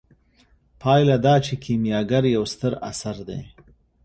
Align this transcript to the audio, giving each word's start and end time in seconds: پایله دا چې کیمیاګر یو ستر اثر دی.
پایله 0.81 1.17
دا 1.25 1.35
چې 1.45 1.53
کیمیاګر 1.63 2.23
یو 2.35 2.43
ستر 2.53 2.73
اثر 2.91 3.15
دی. 3.27 3.41